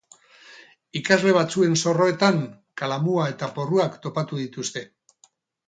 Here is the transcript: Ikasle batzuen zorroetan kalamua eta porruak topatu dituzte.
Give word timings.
Ikasle 0.99 1.33
batzuen 1.35 1.77
zorroetan 1.83 2.41
kalamua 2.83 3.29
eta 3.35 3.53
porruak 3.61 4.03
topatu 4.09 4.43
dituzte. 4.43 4.87